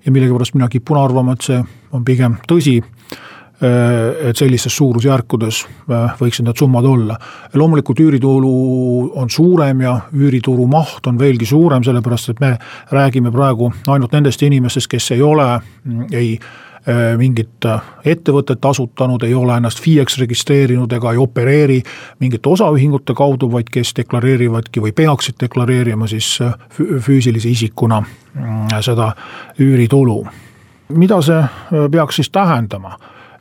ja 0.06 0.12
millegipärast 0.12 0.54
mina 0.54 0.68
kipun 0.68 0.96
arvama, 0.96 1.32
et 1.32 1.40
see 1.40 1.64
on 1.92 2.04
pigem 2.04 2.36
tõsi 2.48 2.80
et 4.28 4.36
sellistes 4.36 4.72
suurusjärkudes 4.76 5.58
äh, 5.92 6.14
võiksid 6.20 6.46
need 6.46 6.56
summad 6.56 6.84
olla. 6.84 7.18
loomulikult 7.54 8.00
üüritulu 8.00 8.52
on 9.20 9.30
suurem 9.30 9.80
ja 9.80 9.98
üürituru 10.12 10.66
maht 10.66 11.06
on 11.06 11.18
veelgi 11.18 11.46
suurem, 11.46 11.84
sellepärast 11.84 12.28
et 12.28 12.40
me 12.40 12.56
räägime 12.90 13.30
praegu 13.30 13.72
ainult 13.86 14.12
nendest 14.12 14.42
inimestest, 14.42 14.88
kes 14.88 15.10
ei 15.10 15.22
ole, 15.22 15.60
mm, 15.84 16.06
ei 16.12 16.38
Äh, 16.38 16.69
mingit 17.16 17.66
äh, 17.68 17.80
ettevõtet 18.04 18.64
asutanud, 18.64 19.22
ei 19.22 19.34
ole 19.36 19.56
ennast 19.60 19.82
FIE-ks 19.84 20.18
registreerinud 20.22 20.92
ega 20.96 21.12
ei 21.12 21.18
opereeri 21.20 21.80
mingite 22.20 22.48
osaühingute 22.48 23.14
kaudu, 23.16 23.50
vaid 23.52 23.68
kes 23.72 23.92
deklareerivadki 23.98 24.80
või 24.80 24.94
peaksid 24.96 25.36
deklareerima 25.42 26.08
siis 26.08 26.38
äh, 26.44 26.54
füüsilise 26.80 27.52
isikuna 27.52 28.00
mm, 28.00 28.80
seda 28.80 29.12
üüritulu. 29.60 30.24
mida 30.88 31.20
see 31.22 31.42
peaks 31.90 32.16
siis 32.16 32.30
tähendama, 32.30 32.96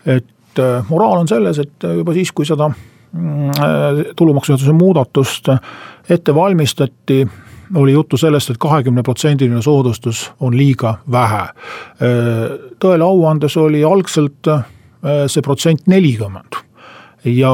et 0.06 0.60
moraal 0.90 1.24
on 1.24 1.28
selles, 1.28 1.60
et 1.60 1.84
juba 1.96 2.14
siis, 2.14 2.32
kui 2.32 2.46
seda 2.46 2.68
mm, 2.70 4.12
tulumaksuseaduse 4.16 4.74
muudatust 4.74 5.50
ette 6.10 6.36
valmistati, 6.36 7.24
oli 7.76 7.92
juttu 7.92 8.18
sellest 8.18 8.50
et, 8.50 8.56
et 8.56 8.62
kahekümneprotsendiline 8.62 9.62
soodustus 9.62 10.32
on 10.40 10.58
liiga 10.58 10.96
vähe. 11.12 11.48
tõele 12.80 13.04
au 13.04 13.26
andes 13.26 13.58
oli 13.58 13.84
algselt 13.84 14.48
see 15.28 15.42
protsent 15.42 15.88
nelikümmend 15.88 16.60
ja 17.26 17.52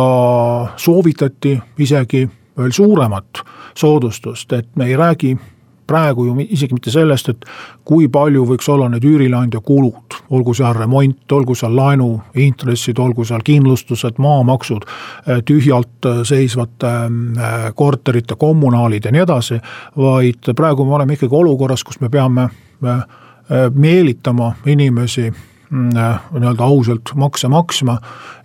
soovitati 0.77 1.59
isegi 1.77 2.29
veel 2.57 2.71
suuremat 2.71 3.43
soodustust, 3.75 4.53
et 4.53 4.67
me 4.75 4.85
ei 4.85 4.95
räägi 4.97 5.37
praegu 5.87 6.25
ju 6.25 6.35
isegi 6.49 6.73
mitte 6.73 6.91
sellest, 6.91 7.29
et 7.29 7.45
kui 7.85 8.07
palju 8.11 8.45
võiks 8.49 8.69
olla 8.71 8.89
need 8.89 9.05
üürileandja 9.05 9.61
kulud, 9.65 10.17
olgu 10.35 10.53
seal 10.57 10.75
remont, 10.77 11.31
olgu 11.31 11.55
seal 11.55 11.75
laenuintressid, 11.77 12.99
olgu 12.99 13.25
seal 13.25 13.43
kindlustused, 13.45 14.19
maamaksud, 14.21 14.85
tühjalt 15.45 16.09
seisvate 16.27 16.91
äh, 16.91 17.57
korterite 17.75 18.37
kommunaalid 18.39 19.05
ja 19.05 19.13
nii 19.13 19.25
edasi, 19.25 19.59
vaid 19.97 20.53
praegu 20.55 20.85
me 20.85 20.99
oleme 20.99 21.17
ikkagi 21.17 21.35
olukorras, 21.35 21.83
kus 21.83 21.99
me 22.01 22.09
peame 22.09 22.49
äh, 22.85 23.03
meelitama 23.73 24.53
inimesi 24.65 25.27
äh, 25.27 25.43
nii-öelda 25.71 26.63
ausalt 26.63 27.11
makse 27.15 27.47
maksma 27.47 27.97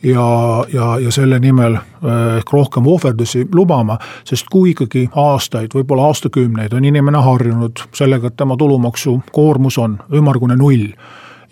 ja, 0.03 0.65
ja, 0.73 0.99
ja 0.99 1.13
selle 1.13 1.39
nimel 1.39 1.75
äh, 1.75 2.37
ehk 2.41 2.53
rohkem 2.53 2.87
ohverdusi 2.87 3.47
lubama, 3.55 3.99
sest 4.25 4.49
kui 4.53 4.71
ikkagi 4.75 5.09
aastaid, 5.13 5.75
võib-olla 5.75 6.09
aastakümneid 6.11 6.73
on 6.73 6.85
inimene 6.85 7.23
harjunud 7.25 7.85
sellega, 7.95 8.31
et 8.31 8.37
tema 8.37 8.57
tulumaksukoormus 8.57 9.79
on 9.79 9.99
ümmargune 10.15 10.57
null 10.57 10.89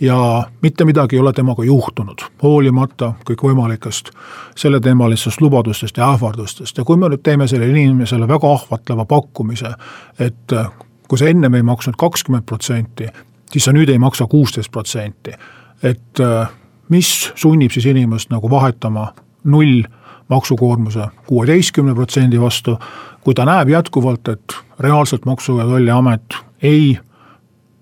ja 0.00 0.46
mitte 0.62 0.84
midagi 0.84 1.16
ei 1.16 1.20
ole 1.20 1.32
temaga 1.32 1.64
juhtunud, 1.64 2.22
hoolimata 2.42 3.12
kõikvõimalikest 3.28 4.12
selleteemalistest 4.56 5.40
lubadustest 5.40 5.96
ja 5.96 6.12
ähvardustest. 6.12 6.78
Ja 6.78 6.84
kui 6.84 6.96
me 6.96 7.10
nüüd 7.10 7.22
teeme 7.22 7.48
sellele 7.48 7.80
inimesele 7.80 8.28
väga 8.28 8.52
ahvatleva 8.52 9.04
pakkumise, 9.04 9.75
et 10.18 10.52
äh, 10.52 10.70
kui 11.08 11.18
sa 11.18 11.28
ennem 11.28 11.54
ei 11.54 11.62
maksnud 11.62 11.98
kakskümmend 11.98 12.46
protsenti, 12.46 13.08
siis 13.52 13.64
sa 13.64 13.72
nüüd 13.72 13.90
ei 13.90 13.98
maksa 13.98 14.26
kuusteist 14.26 14.70
protsenti 14.72 15.34
et 15.82 16.20
äh, 16.20 16.49
mis 16.88 17.32
sunnib 17.35 17.73
siis 17.75 17.87
inimest 17.87 18.30
nagu 18.30 18.50
vahetama 18.50 19.12
null 19.44 19.82
maksukoormuse 20.28 21.08
kuueteistkümne 21.26 21.94
protsendi 21.94 22.40
vastu, 22.40 22.76
kui 23.20 23.35
ta 23.35 23.44
näeb 23.49 23.68
jätkuvalt, 23.68 24.28
et 24.28 24.56
reaalselt 24.78 25.25
Maksu- 25.25 25.58
ja 25.58 25.64
Tolliamet 25.64 26.37
ei 26.62 26.99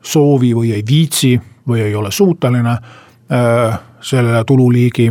soovi 0.02 0.54
või 0.54 0.72
ei 0.74 0.82
viitsi 0.88 1.40
või 1.68 1.80
ei 1.80 1.94
ole 1.94 2.10
suuteline 2.10 2.70
äh, 2.70 3.78
selle 4.00 4.44
tululiigi 4.46 5.10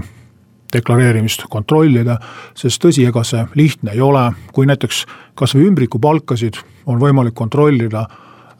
deklareerimist 0.75 1.45
kontrollida, 1.49 2.17
sest 2.55 2.83
tõsi, 2.83 3.05
ega 3.07 3.23
see 3.23 3.43
lihtne 3.55 3.93
ei 3.95 4.01
ole, 4.01 4.31
kui 4.53 4.67
näiteks 4.67 5.05
kas 5.35 5.55
või 5.55 5.69
ümbrikupalkasid 5.69 6.59
on 6.85 6.99
võimalik 6.99 7.35
kontrollida 7.35 8.05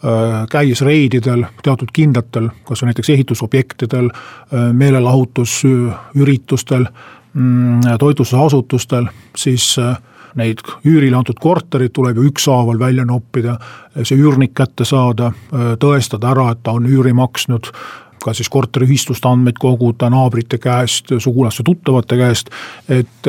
Äh, 0.05 0.43
käies 0.51 0.81
reididel 0.85 1.45
teatud 1.65 1.89
kindlatel, 1.93 2.50
kas 2.67 2.83
või 2.83 2.88
näiteks 2.91 3.09
ehitusobjektidel, 3.09 4.09
äh, 4.13 4.74
meelelahutusüritustel, 4.77 6.85
mm, 7.33 7.81
toitlustusasutustel, 8.00 9.05
siis 9.35 9.79
äh, 9.81 9.97
neid 10.38 10.57
üürile 10.85 11.17
antud 11.17 11.39
korterid 11.41 11.89
tuleb 11.95 12.17
ju 12.19 12.24
ükshaaval 12.29 12.79
välja 12.79 13.05
noppida, 13.05 13.57
see 14.03 14.17
üürnik 14.19 14.53
kätte 14.53 14.85
saada, 14.85 15.31
tõestada 15.79 16.31
ära, 16.35 16.51
et 16.51 16.59
ta 16.62 16.71
on 16.75 16.85
üüri 16.85 17.13
maksnud, 17.15 17.71
ka 18.21 18.33
siis 18.35 18.50
korteriühistust 18.51 19.25
andmeid 19.25 19.57
koguda 19.57 20.09
naabrite 20.12 20.57
käest, 20.59 21.07
sugulaste, 21.24 21.63
tuttavate 21.63 22.17
käest, 22.19 22.51
et 22.91 23.24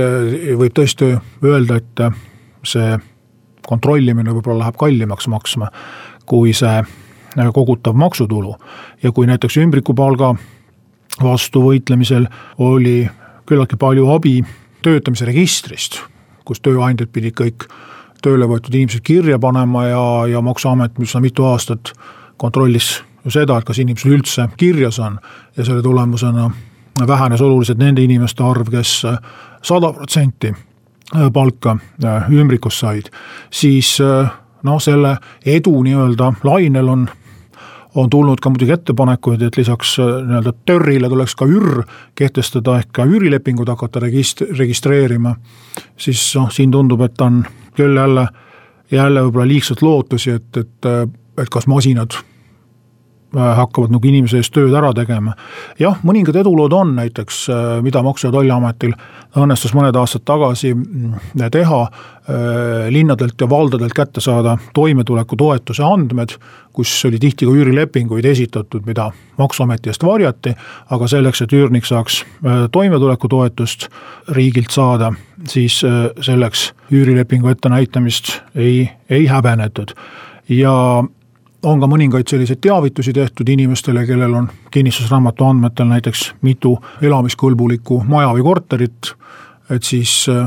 võib 0.59 0.75
tõesti 0.75 1.15
öelda, 1.47 1.77
et 1.79 2.01
see 2.67 2.99
kontrollimine 3.67 4.35
võib-olla 4.35 4.65
läheb 4.65 4.79
kallimaks 4.79 5.29
maksma 5.31 5.71
kui 6.27 6.53
see 6.57 6.79
äh, 6.79 7.53
kogutav 7.55 7.95
maksutulu. 7.95 8.57
ja 9.03 9.13
kui 9.13 9.27
näiteks 9.27 9.57
ümbrikupalga 9.57 10.35
vastu 11.23 11.63
võitlemisel 11.63 12.27
oli 12.59 13.09
küllaltki 13.47 13.77
palju 13.77 14.09
abi 14.11 14.45
töötamise 14.83 15.25
registrist, 15.25 16.01
kus 16.45 16.61
tööandjad 16.61 17.09
pidid 17.13 17.35
kõik 17.35 17.69
tööle 18.23 18.47
võetud 18.47 18.75
inimesed 18.75 19.03
kirja 19.03 19.39
panema 19.39 19.87
ja, 19.87 20.05
ja 20.31 20.41
Maksuamet 20.43 20.99
üsna 20.99 21.21
mitu 21.21 21.45
aastat 21.45 21.93
kontrollis 22.37 23.03
ju 23.25 23.31
seda, 23.31 23.59
et 23.59 23.67
kas 23.67 23.79
inimesel 23.79 24.17
üldse 24.19 24.49
kirjas 24.57 24.99
on 24.99 25.19
ja 25.57 25.65
selle 25.65 25.83
tulemusena 25.83 26.51
vähenes 27.07 27.41
oluliselt 27.41 27.79
nende 27.79 28.03
inimeste 28.03 28.45
arv 28.45 28.71
kes, 28.71 29.03
kes 29.03 29.67
sada 29.67 29.93
protsenti 29.93 30.55
palka 31.33 31.77
äh, 32.05 32.31
ümbrikus 32.33 32.81
said, 32.81 33.11
siis 33.51 33.99
äh, 34.01 34.31
noh, 34.63 34.81
selle 34.83 35.17
edu 35.47 35.83
nii-öelda 35.83 36.33
lainel 36.45 36.89
on 36.89 37.09
on 37.97 38.11
tulnud 38.11 38.41
ka 38.45 38.51
muidugi 38.53 38.75
ettepanekuid, 38.75 39.41
et 39.43 39.57
lisaks 39.57 39.95
äh, 40.01 40.11
nii-öelda 40.27 40.53
TÖR-ile 40.69 41.09
tuleks 41.09 41.35
ka 41.35 41.47
ÜR 41.49 41.83
kehtestada 42.15 42.79
ehk 42.83 42.93
ka 42.93 43.07
üürilepingud 43.09 43.69
hakata 43.73 44.03
regist-, 44.05 44.45
registreerima. 44.59 45.37
siis 45.97 46.29
noh, 46.37 46.51
siin 46.53 46.71
tundub, 46.71 47.01
et 47.01 47.21
on 47.21 47.45
küll 47.77 47.97
jälle, 47.97 48.29
jälle 48.91 49.25
võib-olla 49.25 49.49
liigselt 49.49 49.83
lootusi, 49.83 50.31
et, 50.31 50.57
et, 50.57 50.91
et 51.41 51.49
kas 51.49 51.67
masinad 51.67 52.21
Äh, 52.21 52.36
hakkavad 53.37 53.93
nagu 53.93 54.09
inimese 54.09 54.41
eest 54.41 54.55
tööd 54.55 54.75
ära 54.75 54.93
tegema. 54.97 55.35
jah, 55.79 55.99
mõningad 56.05 56.37
edulood 56.41 56.73
on 56.73 56.95
näiteks, 56.97 57.49
äh, 57.51 57.83
mida 57.83 58.03
Maksu- 58.03 58.29
ja 58.29 58.33
Tolliametil 58.33 58.95
õnnestus 59.37 59.75
mõned 59.75 59.97
aastad 59.97 60.25
tagasi 60.25 60.75
mm, 60.75 61.49
teha, 61.53 61.81
äh, 61.83 62.89
linnadelt 62.91 63.41
ja 63.41 63.49
valdadelt 63.49 63.93
kätte 63.93 64.21
saada 64.21 64.57
toimetulekutoetuse 64.75 65.85
andmed, 65.85 66.37
kus 66.73 67.05
oli 67.05 67.19
tihti 67.19 67.47
ka 67.47 67.53
üürilepinguid 67.53 68.25
esitatud, 68.25 68.87
mida 68.87 69.11
Maksuameti 69.39 69.91
eest 69.91 70.05
varjati, 70.05 70.55
aga 70.91 71.09
selleks, 71.09 71.43
et 71.43 71.53
üürnik 71.53 71.85
saaks 71.85 72.25
toimetulekutoetust 72.73 73.89
riigilt 74.33 74.71
saada, 74.71 75.13
siis 75.49 75.83
selleks 76.21 76.73
üürilepingu 76.93 77.49
ettenäitamist 77.53 78.41
ei, 78.55 78.89
ei 79.11 79.27
häbenetud 79.27 79.93
ja 80.49 81.05
on 81.67 81.81
ka 81.83 81.89
mõningaid 81.91 82.29
selliseid 82.31 82.61
teavitusi 82.63 83.13
tehtud 83.13 83.49
inimestele, 83.49 84.07
kellel 84.07 84.35
on 84.39 84.49
kinnistusraamatu 84.71 85.45
andmetel 85.45 85.89
näiteks 85.91 86.29
mitu 86.47 86.77
elamiskõlbulikku 87.03 88.03
maja 88.09 88.31
või 88.37 88.45
korterit, 88.47 89.13
et 89.71 89.87
siis 89.87 90.13
äh, 90.31 90.47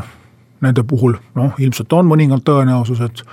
nende 0.64 0.84
puhul 0.88 1.18
noh, 1.36 1.58
ilmselt 1.60 1.94
on 1.94 2.08
mõningane 2.08 2.46
tõenäosus, 2.46 3.02
et 3.04 3.24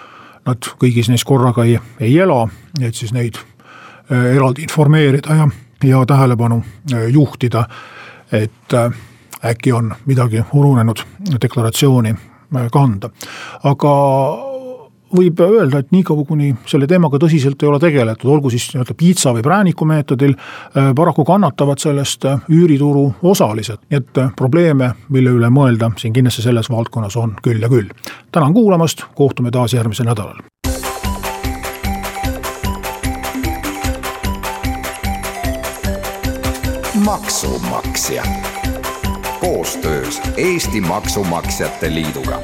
nad 0.46 0.70
kõigis 0.82 1.10
neis 1.10 1.24
korraga 1.26 1.64
ei, 1.66 1.78
ei 2.00 2.18
ela, 2.22 2.42
et 2.80 2.94
siis 2.94 3.14
neid 3.14 3.38
äh, 3.38 4.32
eraldi 4.34 4.66
informeerida 4.66 5.38
ja, 5.42 5.50
ja 5.86 6.04
tähelepanu 6.06 6.62
äh, 6.92 7.06
juhtida, 7.14 7.68
et 8.34 8.74
äkki 9.46 9.70
on 9.72 9.92
midagi 10.06 10.42
ununenud 10.52 11.04
deklaratsiooni 11.42 12.14
kanda. 12.72 13.10
aga 13.62 13.92
võib 15.14 15.40
öelda, 15.40 15.78
et 15.78 15.92
niikaua, 15.94 16.24
kuni 16.26 16.52
selle 16.66 16.86
teemaga 16.90 17.18
tõsiselt 17.22 17.62
ei 17.62 17.68
ole 17.70 17.78
tegeletud, 17.82 18.30
olgu 18.30 18.50
siis 18.50 18.68
nii-öelda 18.72 18.96
piitsa 18.98 19.32
või 19.36 19.44
prääniku 19.46 19.86
meetodil, 19.88 20.34
äh, 20.34 20.90
paraku 20.96 21.24
kannatavad 21.24 21.82
sellest 21.82 22.24
äh, 22.26 22.42
üürituru 22.50 23.06
osalised, 23.22 23.84
nii 23.90 24.00
et 24.00 24.22
äh, 24.22 24.32
probleeme, 24.36 24.92
mille 25.08 25.34
üle 25.36 25.50
mõelda 25.52 25.92
siin 26.00 26.14
kindlasti 26.16 26.46
selles 26.46 26.70
valdkonnas 26.70 27.16
on 27.16 27.36
küll 27.42 27.62
ja 27.62 27.70
küll. 27.70 27.90
tänan 28.32 28.54
kuulamast, 28.54 29.04
kohtume 29.14 29.50
taas 29.50 29.74
järgmisel 29.74 30.06
nädalal. 30.06 30.42
maksumaksja 37.06 38.22
koostöös 39.40 40.20
Eesti 40.36 40.80
Maksumaksjate 40.80 41.94
Liiduga 41.94 42.40